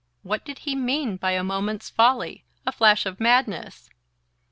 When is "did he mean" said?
0.43-1.17